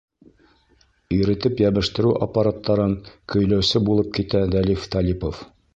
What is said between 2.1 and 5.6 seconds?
аппараттарын көйләүсе булып китә Дәлиф Талипов.